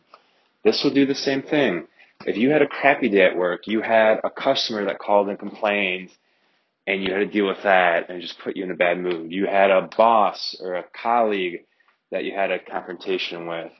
this 0.63 0.83
will 0.83 0.93
do 0.93 1.07
the 1.07 1.15
same 1.15 1.41
thing. 1.41 1.87
If 2.23 2.37
you 2.37 2.51
had 2.51 2.61
a 2.61 2.67
crappy 2.67 3.09
day 3.09 3.25
at 3.25 3.35
work, 3.35 3.65
you 3.65 3.81
had 3.81 4.19
a 4.23 4.29
customer 4.29 4.85
that 4.85 4.99
called 4.99 5.29
and 5.29 5.39
complained, 5.39 6.11
and 6.85 7.01
you 7.01 7.11
had 7.11 7.19
to 7.19 7.25
deal 7.25 7.47
with 7.47 7.63
that 7.63 8.11
and 8.11 8.21
just 8.21 8.37
put 8.43 8.55
you 8.55 8.63
in 8.63 8.69
a 8.69 8.75
bad 8.75 8.99
mood. 8.99 9.31
You 9.31 9.47
had 9.47 9.71
a 9.71 9.89
boss 9.97 10.55
or 10.61 10.75
a 10.75 10.85
colleague 11.01 11.65
that 12.11 12.25
you 12.25 12.33
had 12.35 12.51
a 12.51 12.59
confrontation 12.59 13.47
with, 13.47 13.71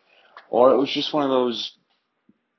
or 0.50 0.72
it 0.72 0.78
was 0.78 0.90
just 0.90 1.14
one 1.14 1.24
of 1.24 1.30
those 1.30 1.78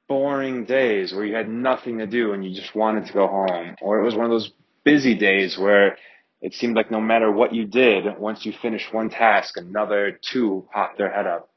boring 0.09 0.65
days 0.65 1.13
where 1.13 1.25
you 1.25 1.35
had 1.35 1.49
nothing 1.49 1.99
to 1.99 2.07
do 2.07 2.33
and 2.33 2.45
you 2.45 2.55
just 2.55 2.75
wanted 2.75 3.07
to 3.07 3.13
go 3.13 3.27
home, 3.27 3.77
or 3.81 4.01
it 4.01 4.05
was 4.05 4.15
one 4.15 4.25
of 4.25 4.31
those 4.31 4.53
busy 4.85 5.15
days 5.15 5.59
where 5.59 5.97
it 6.41 6.53
seemed 6.53 6.77
like 6.77 6.91
no 6.91 7.01
matter 7.01 7.33
what 7.33 7.55
you 7.55 7.65
did, 7.65 8.05
once 8.19 8.45
you 8.45 8.53
finished 8.61 8.93
one 8.93 9.09
task, 9.09 9.57
another 9.57 10.19
two 10.21 10.69
popped 10.73 10.99
their 10.99 11.11
head 11.11 11.27
up. 11.27 11.49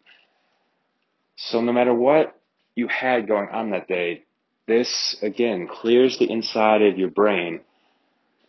So 1.36 1.62
no 1.62 1.74
matter 1.74 1.94
what 1.94 2.40
you 2.76 2.88
had 2.88 3.28
going 3.28 3.50
on 3.50 3.72
that 3.72 3.88
day, 3.88 4.24
this 4.68 5.18
again 5.22 5.68
clears 5.68 6.18
the 6.18 6.30
inside 6.30 6.82
of 6.82 6.98
your 6.98 7.10
brain 7.10 7.62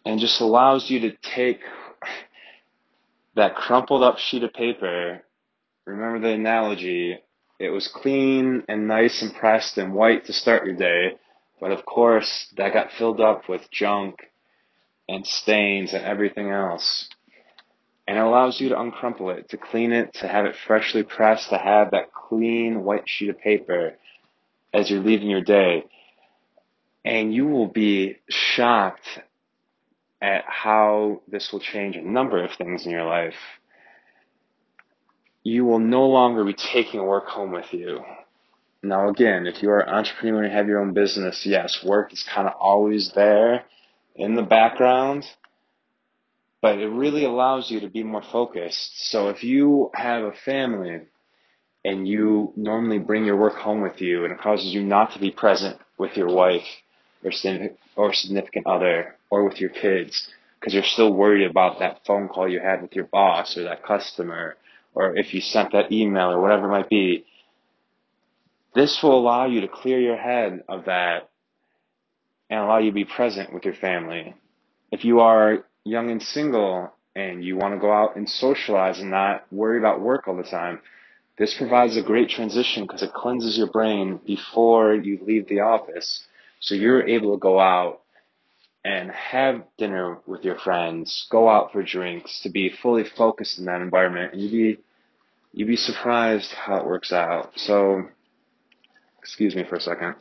and 0.05 0.21
just 0.21 0.40
allows 0.40 0.88
you 0.90 1.00
to 1.00 1.17
take 1.23 1.61
that 3.37 3.55
crumpled 3.55 4.02
up 4.02 4.19
sheet 4.19 4.43
of 4.43 4.52
paper. 4.52 5.23
Remember 5.87 6.21
the 6.21 6.35
analogy. 6.35 7.19
It 7.59 7.71
was 7.71 7.88
clean 7.88 8.62
and 8.69 8.87
nice 8.87 9.21
and 9.21 9.35
pressed 9.35 9.79
and 9.79 9.93
white 9.93 10.27
to 10.27 10.33
start 10.33 10.65
your 10.65 10.77
day, 10.77 11.17
but 11.61 11.73
of 11.73 11.85
course 11.85 12.53
that 12.57 12.73
got 12.73 12.93
filled 12.93 13.21
up 13.21 13.49
with 13.49 13.71
junk 13.71 14.31
and 15.09 15.27
stains 15.27 15.93
and 15.93 16.05
everything 16.05 16.50
else. 16.50 17.09
And 18.07 18.17
it 18.17 18.21
allows 18.21 18.61
you 18.61 18.69
to 18.71 18.81
uncrumple 18.81 19.31
it, 19.31 19.50
to 19.50 19.57
clean 19.57 19.93
it, 19.93 20.15
to 20.15 20.29
have 20.29 20.47
it 20.47 20.55
freshly 20.67 21.03
pressed, 21.03 21.50
to 21.50 21.59
have 21.59 21.91
that 21.91 22.12
clean 22.12 22.85
white 22.85 23.05
sheet 23.07 23.31
of 23.31 23.38
paper 23.38 23.95
as 24.73 24.91
you're 24.91 25.00
leaving 25.03 25.29
your 25.29 25.43
day. 25.43 25.85
And 27.05 27.35
you 27.35 27.47
will 27.47 27.67
be 27.67 28.19
shocked 28.29 29.07
at 30.23 30.45
how 30.47 31.23
this 31.29 31.50
will 31.53 31.61
change 31.61 31.97
a 31.97 32.03
number 32.03 32.43
of 32.43 32.53
things 32.53 32.87
in 32.87 32.93
your 32.93 33.05
life. 33.05 33.35
You 35.49 35.64
will 35.64 35.78
no 35.78 36.07
longer 36.07 36.45
be 36.45 36.52
taking 36.52 37.02
work 37.02 37.26
home 37.26 37.52
with 37.52 37.73
you. 37.73 38.05
Now 38.83 39.09
again, 39.09 39.47
if 39.47 39.62
you 39.62 39.71
are 39.71 39.81
an 39.81 39.88
entrepreneur 39.88 40.43
and 40.43 40.52
have 40.52 40.69
your 40.69 40.81
own 40.81 40.93
business, 40.93 41.47
yes, 41.47 41.83
work 41.83 42.12
is 42.12 42.23
kind 42.23 42.47
of 42.47 42.52
always 42.61 43.12
there 43.14 43.64
in 44.14 44.35
the 44.35 44.43
background, 44.43 45.25
but 46.61 46.78
it 46.78 46.88
really 46.88 47.25
allows 47.25 47.71
you 47.71 47.81
to 47.81 47.88
be 47.88 48.02
more 48.02 48.23
focused. 48.31 49.11
So 49.11 49.31
if 49.31 49.43
you 49.43 49.90
have 49.95 50.23
a 50.23 50.33
family 50.33 51.00
and 51.83 52.07
you 52.07 52.52
normally 52.55 52.99
bring 52.99 53.25
your 53.25 53.37
work 53.37 53.55
home 53.55 53.81
with 53.81 54.02
you 54.02 54.25
and 54.25 54.33
it 54.35 54.40
causes 54.40 54.75
you 54.75 54.83
not 54.83 55.14
to 55.14 55.19
be 55.19 55.31
present 55.31 55.78
with 55.97 56.14
your 56.14 56.28
wife 56.28 56.69
or, 57.25 57.33
or 57.97 58.12
significant 58.12 58.67
other 58.67 59.17
or 59.31 59.49
with 59.49 59.62
your 59.62 59.71
kids 59.71 60.28
because 60.61 60.75
you're 60.75 60.83
still 60.83 61.14
worried 61.14 61.49
about 61.49 61.78
that 61.78 62.05
phone 62.07 62.28
call 62.28 62.47
you 62.47 62.61
had 62.61 62.83
with 62.83 62.95
your 62.95 63.07
boss 63.07 63.57
or 63.57 63.64
that 63.64 63.83
customer 63.83 64.55
or 64.95 65.16
if 65.16 65.35
you 65.35 65.40
sent 65.40 65.73
that 65.73 65.92
email 65.92 66.30
or 66.30 66.40
whatever 66.40 66.66
it 66.66 66.71
might 66.71 66.90
be. 66.90 67.25
This 68.75 69.02
will 69.02 69.18
allow 69.18 69.47
you 69.47 69.61
to 69.62 69.68
clear 69.68 69.99
your 69.99 70.16
head 70.16 70.62
of 70.68 70.85
that 70.87 71.30
and 72.50 72.61
allow 72.61 72.78
you 72.78 72.90
to 72.90 72.95
be 72.95 73.04
present 73.04 73.52
with 73.52 73.64
your 73.64 73.75
family. 73.75 74.35
If 74.90 75.04
you 75.04 75.21
are 75.21 75.64
young 75.85 76.11
and 76.11 76.23
single 76.23 76.92
and 77.14 77.45
you 77.45 77.57
want 77.57 77.75
to 77.75 77.80
go 77.80 77.92
out 77.92 78.16
and 78.16 78.28
socialize 78.28 79.00
and 79.00 79.11
not 79.11 79.45
worry 79.52 79.78
about 79.78 80.00
work 80.00 80.28
all 80.28 80.37
the 80.37 80.42
time, 80.42 80.80
this 81.38 81.57
provides 81.57 81.97
a 81.97 82.02
great 82.02 82.28
transition 82.28 82.85
because 82.85 83.02
it 83.02 83.12
cleanses 83.12 83.57
your 83.57 83.71
brain 83.71 84.21
before 84.26 84.95
you 84.95 85.18
leave 85.23 85.49
the 85.49 85.61
office. 85.61 86.25
So 86.61 86.75
you're 86.75 87.07
able 87.07 87.33
to 87.35 87.38
go 87.38 87.61
out 87.61 88.00
and 88.85 89.11
have 89.11 89.64
dinner 89.77 90.19
with 90.27 90.45
your 90.45 90.59
friends, 90.59 91.27
go 91.31 91.49
out 91.49 91.73
for 91.73 91.83
drinks, 91.83 92.41
to 92.43 92.51
be 92.51 92.71
fully 92.71 93.05
focused 93.05 93.59
in 93.59 93.64
that 93.67 93.81
environment, 93.81 94.33
and 94.33 94.43
you'd 94.43 94.53
be 94.53 94.83
you'd 95.53 95.69
be 95.69 95.77
surprised 95.77 96.53
how 96.53 96.77
it 96.77 96.87
works 96.87 97.12
out. 97.12 97.53
So, 97.57 98.03
excuse 99.19 99.55
me 99.55 99.64
for 99.69 99.77
a 99.77 99.81
second. 99.81 100.14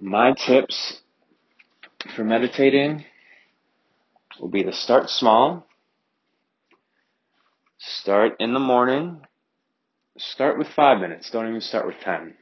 My 0.00 0.32
tips 0.34 1.00
for 2.14 2.24
meditating 2.24 3.04
will 4.40 4.48
be 4.48 4.62
to 4.62 4.72
start 4.72 5.08
small. 5.08 5.66
Start 7.78 8.36
in 8.40 8.52
the 8.52 8.60
morning. 8.60 9.22
Start 10.18 10.58
with 10.58 10.68
five 10.68 11.00
minutes. 11.00 11.30
Don't 11.30 11.48
even 11.48 11.60
start 11.60 11.86
with 11.86 11.96
10. 12.02 12.34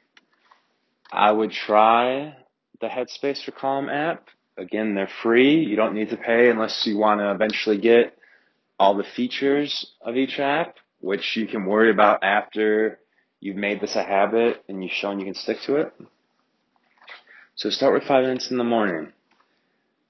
I 1.12 1.30
would 1.30 1.50
try 1.50 2.36
the 2.84 2.90
Headspace 2.90 3.42
for 3.42 3.50
Calm 3.50 3.88
app. 3.88 4.28
Again, 4.58 4.94
they're 4.94 5.08
free. 5.22 5.64
You 5.64 5.74
don't 5.74 5.94
need 5.94 6.10
to 6.10 6.18
pay 6.18 6.50
unless 6.50 6.86
you 6.86 6.98
want 6.98 7.20
to 7.20 7.30
eventually 7.30 7.78
get 7.78 8.16
all 8.78 8.94
the 8.94 9.04
features 9.16 9.92
of 10.02 10.16
each 10.16 10.38
app, 10.38 10.76
which 11.00 11.34
you 11.34 11.46
can 11.46 11.64
worry 11.64 11.90
about 11.90 12.22
after 12.22 12.98
you've 13.40 13.56
made 13.56 13.80
this 13.80 13.96
a 13.96 14.02
habit 14.02 14.62
and 14.68 14.82
you've 14.82 14.92
shown 14.92 15.18
you 15.18 15.24
can 15.24 15.34
stick 15.34 15.56
to 15.64 15.76
it. 15.76 15.94
So 17.56 17.70
start 17.70 17.94
with 17.94 18.04
five 18.04 18.24
minutes 18.24 18.50
in 18.50 18.58
the 18.58 18.64
morning. 18.64 19.12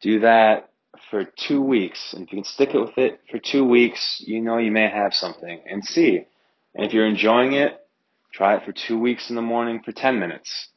Do 0.00 0.20
that 0.20 0.70
for 1.10 1.24
two 1.24 1.62
weeks. 1.62 2.12
And 2.12 2.24
if 2.26 2.32
you 2.32 2.38
can 2.38 2.44
stick 2.44 2.70
it 2.74 2.80
with 2.80 2.98
it 2.98 3.20
for 3.30 3.38
two 3.38 3.64
weeks, 3.64 4.20
you 4.26 4.40
know 4.40 4.58
you 4.58 4.72
may 4.72 4.90
have 4.90 5.14
something 5.14 5.60
and 5.64 5.84
see. 5.84 6.26
And 6.74 6.84
if 6.84 6.92
you're 6.92 7.06
enjoying 7.06 7.52
it, 7.52 7.86
try 8.32 8.56
it 8.56 8.64
for 8.64 8.72
two 8.72 8.98
weeks 8.98 9.30
in 9.30 9.36
the 9.36 9.42
morning 9.42 9.80
for 9.84 9.92
10 9.92 10.18
minutes. 10.18 10.70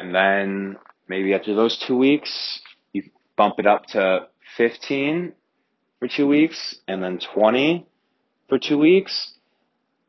And 0.00 0.14
then 0.14 0.78
maybe 1.08 1.34
after 1.34 1.54
those 1.54 1.76
two 1.86 1.96
weeks, 1.96 2.60
you 2.94 3.02
bump 3.36 3.56
it 3.58 3.66
up 3.66 3.84
to 3.88 4.28
15 4.56 5.34
for 5.98 6.08
two 6.08 6.26
weeks 6.26 6.76
and 6.88 7.02
then 7.02 7.18
20 7.34 7.86
for 8.48 8.58
two 8.58 8.78
weeks. 8.78 9.34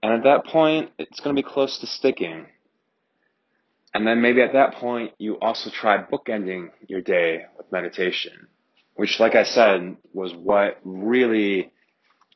And 0.01 0.13
at 0.13 0.23
that 0.23 0.45
point, 0.45 0.91
it's 0.97 1.19
going 1.19 1.35
to 1.35 1.41
be 1.41 1.47
close 1.47 1.77
to 1.79 1.87
sticking. 1.87 2.45
And 3.93 4.07
then 4.07 4.21
maybe 4.21 4.41
at 4.41 4.53
that 4.53 4.75
point, 4.75 5.11
you 5.17 5.37
also 5.39 5.69
try 5.69 6.01
bookending 6.01 6.69
your 6.87 7.01
day 7.01 7.41
with 7.57 7.69
meditation, 7.69 8.47
which, 8.95 9.19
like 9.19 9.35
I 9.35 9.43
said, 9.43 9.97
was 10.13 10.33
what 10.33 10.79
really 10.85 11.73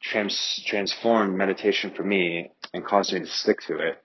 trans- 0.03 0.61
transformed 0.67 1.37
meditation 1.37 1.93
for 1.95 2.03
me 2.03 2.51
and 2.73 2.83
caused 2.83 3.13
me 3.13 3.21
to 3.21 3.27
stick 3.27 3.61
to 3.67 3.77
it. 3.77 4.03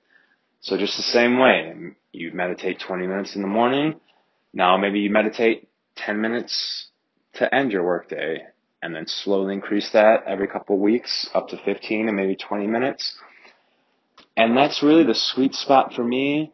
So 0.62 0.76
just 0.76 0.96
the 0.98 1.02
same 1.02 1.38
way, 1.38 1.74
you 2.12 2.32
meditate 2.32 2.80
20 2.80 3.06
minutes 3.06 3.34
in 3.34 3.40
the 3.40 3.48
morning. 3.48 3.98
Now 4.52 4.76
maybe 4.76 5.00
you 5.00 5.10
meditate 5.10 5.68
10 5.96 6.20
minutes 6.20 6.88
to 7.34 7.52
end 7.54 7.72
your 7.72 7.84
workday 7.84 8.42
and 8.82 8.94
then 8.94 9.06
slowly 9.06 9.54
increase 9.54 9.90
that 9.92 10.24
every 10.26 10.48
couple 10.48 10.76
of 10.76 10.82
weeks 10.82 11.28
up 11.34 11.48
to 11.48 11.56
15 11.64 12.08
and 12.08 12.16
maybe 12.16 12.36
20 12.36 12.66
minutes. 12.66 13.16
And 14.36 14.54
that's 14.54 14.82
really 14.82 15.04
the 15.04 15.14
sweet 15.14 15.54
spot 15.54 15.94
for 15.94 16.04
me. 16.04 16.52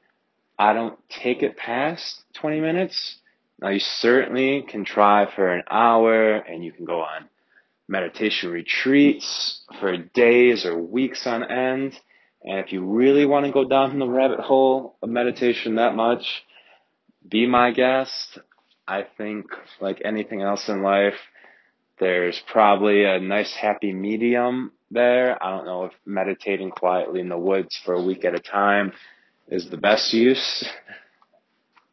I 0.56 0.72
don't 0.72 0.98
take 1.08 1.42
it 1.42 1.56
past 1.56 2.22
20 2.34 2.60
minutes. 2.60 3.18
Now 3.60 3.70
you 3.70 3.80
certainly 3.80 4.62
can 4.68 4.84
try 4.84 5.26
for 5.34 5.52
an 5.52 5.64
hour 5.68 6.36
and 6.36 6.64
you 6.64 6.70
can 6.70 6.84
go 6.84 7.00
on 7.00 7.28
meditation 7.88 8.50
retreats 8.50 9.62
for 9.80 9.96
days 9.96 10.64
or 10.64 10.78
weeks 10.78 11.26
on 11.26 11.44
end 11.50 11.98
and 12.42 12.60
if 12.60 12.72
you 12.72 12.84
really 12.84 13.26
want 13.26 13.46
to 13.46 13.52
go 13.52 13.68
down 13.68 13.98
the 13.98 14.08
rabbit 14.08 14.40
hole 14.40 14.96
of 15.02 15.08
meditation 15.08 15.76
that 15.76 15.94
much, 15.94 16.44
be 17.28 17.46
my 17.46 17.72
guest. 17.72 18.38
I 18.88 19.04
think, 19.16 19.46
like 19.80 20.00
anything 20.04 20.42
else 20.42 20.68
in 20.68 20.82
life, 20.82 21.18
there's 21.98 22.40
probably 22.52 23.04
a 23.04 23.18
nice 23.18 23.52
happy 23.52 23.92
medium 23.92 24.72
there. 24.90 25.42
I 25.42 25.50
don't 25.50 25.66
know 25.66 25.84
if 25.84 25.92
meditating 26.04 26.70
quietly 26.70 27.20
in 27.20 27.28
the 27.28 27.38
woods 27.38 27.80
for 27.84 27.94
a 27.94 28.02
week 28.02 28.24
at 28.24 28.34
a 28.34 28.40
time 28.40 28.92
is 29.48 29.70
the 29.70 29.76
best 29.76 30.12
use 30.12 30.68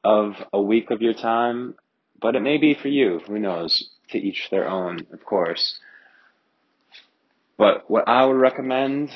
of 0.04 0.34
a 0.52 0.62
week 0.62 0.92
of 0.92 1.02
your 1.02 1.14
time, 1.14 1.76
but 2.22 2.36
it 2.36 2.42
may 2.42 2.58
be 2.58 2.76
for 2.80 2.90
you. 2.90 3.20
Who 3.28 3.40
knows? 3.40 3.90
To 4.10 4.18
each 4.20 4.50
their 4.52 4.70
own, 4.70 5.08
of 5.12 5.26
course. 5.26 5.80
But 7.58 7.90
what 7.90 8.08
I 8.08 8.26
would 8.26 8.36
recommend 8.36 9.10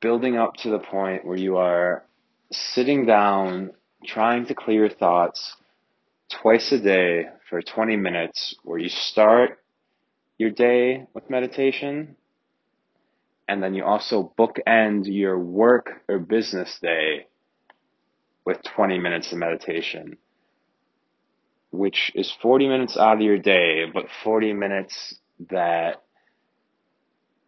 building 0.00 0.36
up 0.36 0.54
to 0.58 0.70
the 0.70 0.78
point 0.78 1.24
where 1.24 1.36
you 1.36 1.56
are 1.56 2.04
sitting 2.50 3.06
down, 3.06 3.72
trying 4.04 4.46
to 4.46 4.54
clear 4.54 4.86
your 4.86 4.94
thoughts 4.94 5.56
twice 6.42 6.72
a 6.72 6.78
day 6.78 7.26
for 7.48 7.62
20 7.62 7.96
minutes, 7.96 8.56
where 8.64 8.78
you 8.78 8.88
start 8.88 9.58
your 10.38 10.50
day 10.50 11.06
with 11.14 11.30
meditation, 11.30 12.16
and 13.48 13.62
then 13.62 13.74
you 13.74 13.84
also 13.84 14.32
bookend 14.38 15.04
your 15.06 15.38
work 15.38 16.02
or 16.08 16.18
business 16.18 16.78
day 16.82 17.26
with 18.44 18.58
20 18.74 18.98
minutes 18.98 19.32
of 19.32 19.38
meditation, 19.38 20.16
which 21.70 22.12
is 22.14 22.32
40 22.42 22.68
minutes 22.68 22.96
out 22.96 23.16
of 23.16 23.20
your 23.20 23.38
day, 23.38 23.84
but 23.92 24.06
40 24.24 24.52
minutes 24.52 25.14
that 25.50 26.02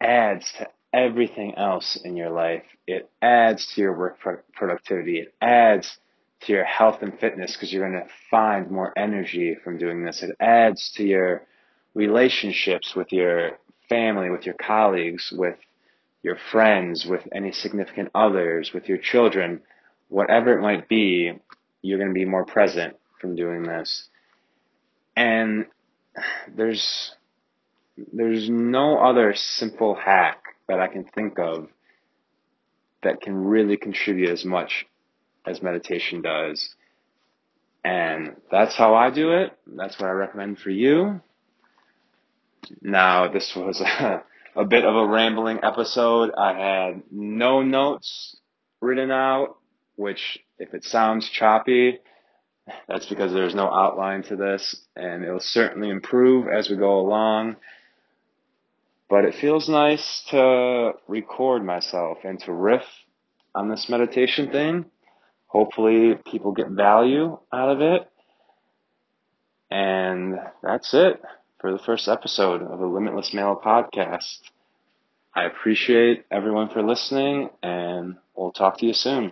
adds 0.01 0.51
to 0.57 0.67
everything 0.93 1.55
else 1.55 1.99
in 2.03 2.15
your 2.15 2.29
life. 2.29 2.63
It 2.87 3.09
adds 3.21 3.71
to 3.75 3.81
your 3.81 3.97
work 3.97 4.19
productivity. 4.53 5.19
It 5.19 5.33
adds 5.41 5.97
to 6.41 6.53
your 6.53 6.63
health 6.63 7.01
and 7.01 7.19
fitness 7.19 7.53
because 7.53 7.71
you're 7.71 7.89
going 7.89 8.03
to 8.03 8.09
find 8.31 8.71
more 8.71 8.93
energy 8.97 9.55
from 9.63 9.77
doing 9.77 10.03
this. 10.03 10.23
It 10.23 10.35
adds 10.39 10.91
to 10.95 11.03
your 11.03 11.45
relationships 11.93 12.95
with 12.95 13.11
your 13.11 13.57
family, 13.87 14.29
with 14.29 14.45
your 14.45 14.55
colleagues, 14.55 15.33
with 15.35 15.57
your 16.23 16.37
friends, 16.51 17.05
with 17.05 17.21
any 17.33 17.51
significant 17.51 18.09
others, 18.13 18.71
with 18.73 18.87
your 18.87 18.97
children, 18.97 19.61
whatever 20.09 20.57
it 20.57 20.61
might 20.61 20.87
be, 20.87 21.33
you're 21.81 21.97
going 21.97 22.09
to 22.09 22.13
be 22.13 22.25
more 22.25 22.45
present 22.45 22.95
from 23.19 23.35
doing 23.35 23.63
this. 23.63 24.07
And 25.15 25.65
there's 26.55 27.13
there's 28.13 28.49
no 28.49 28.97
other 28.99 29.33
simple 29.35 29.93
hack 29.95 30.41
that 30.69 30.79
I 30.79 30.87
can 30.87 31.03
think 31.03 31.37
of 31.37 31.67
that 33.03 33.21
can 33.21 33.35
really 33.35 33.75
contribute 33.75 34.29
as 34.29 34.45
much 34.45 34.85
as 35.45 35.61
meditation 35.61 36.21
does. 36.21 36.75
And 37.83 38.35
that's 38.51 38.75
how 38.75 38.95
I 38.95 39.09
do 39.09 39.31
it. 39.31 39.57
That's 39.67 39.99
what 39.99 40.07
I 40.07 40.11
recommend 40.11 40.59
for 40.59 40.69
you. 40.69 41.21
Now, 42.81 43.31
this 43.31 43.53
was 43.55 43.81
a, 43.81 44.23
a 44.55 44.65
bit 44.65 44.85
of 44.85 44.95
a 44.95 45.07
rambling 45.07 45.59
episode. 45.63 46.31
I 46.37 46.53
had 46.53 47.03
no 47.11 47.61
notes 47.61 48.37
written 48.81 49.11
out, 49.11 49.57
which 49.95 50.39
if 50.59 50.73
it 50.73 50.83
sounds 50.83 51.29
choppy, 51.29 51.99
that's 52.87 53.07
because 53.07 53.33
there's 53.33 53.55
no 53.55 53.71
outline 53.71 54.23
to 54.23 54.35
this, 54.35 54.81
and 54.95 55.23
it'll 55.23 55.39
certainly 55.39 55.89
improve 55.89 56.47
as 56.47 56.69
we 56.69 56.75
go 56.75 56.99
along. 56.99 57.55
But 59.09 59.25
it 59.25 59.35
feels 59.35 59.67
nice 59.67 60.23
to 60.29 60.93
record 61.07 61.65
myself 61.65 62.19
and 62.23 62.39
to 62.41 62.53
riff 62.53 62.83
on 63.55 63.69
this 63.69 63.89
meditation 63.89 64.51
thing. 64.51 64.85
Hopefully, 65.47 66.15
people 66.31 66.51
get 66.51 66.69
value 66.69 67.39
out 67.51 67.69
of 67.69 67.81
it. 67.81 68.07
And 69.71 70.35
that's 70.61 70.93
it 70.93 71.21
for 71.59 71.71
the 71.71 71.79
first 71.79 72.07
episode 72.07 72.61
of 72.61 72.79
the 72.79 72.85
Limitless 72.85 73.33
Male 73.33 73.59
podcast. 73.63 74.39
I 75.33 75.45
appreciate 75.45 76.25
everyone 76.31 76.69
for 76.69 76.83
listening, 76.83 77.49
and 77.61 78.15
we'll 78.35 78.51
talk 78.51 78.77
to 78.79 78.85
you 78.85 78.93
soon. 78.93 79.31